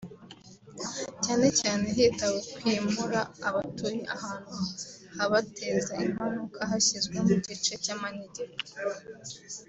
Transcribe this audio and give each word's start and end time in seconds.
cyane 1.23 1.47
cyane 1.59 1.85
hitawe 1.95 2.39
kwimura 2.53 3.21
abatuye 3.47 4.01
ahantu 4.15 4.55
habateza 5.17 5.91
impanuka 6.05 6.59
hashyizwe 6.69 7.15
mu 7.25 7.35
gice 7.47 7.73
cy’Amanegeka 7.83 8.65